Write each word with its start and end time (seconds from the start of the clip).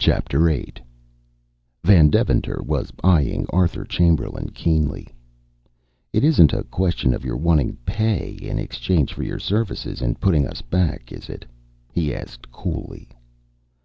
VIII. 0.00 0.72
Van 1.82 2.10
Deventer 2.10 2.62
was 2.62 2.92
eying 3.02 3.44
Arthur 3.50 3.84
Chamberlain 3.84 4.50
keenly. 4.50 5.08
"It 6.12 6.22
isn't 6.22 6.52
a 6.52 6.62
question 6.62 7.12
of 7.12 7.24
your 7.24 7.36
wanting 7.36 7.76
pay 7.84 8.34
in 8.40 8.60
exchange 8.60 9.12
for 9.12 9.24
your 9.24 9.40
services 9.40 10.00
in 10.00 10.14
putting 10.14 10.46
us 10.46 10.62
back, 10.62 11.10
is 11.10 11.28
it?" 11.28 11.44
he 11.92 12.14
asked 12.14 12.52
coolly. 12.52 13.08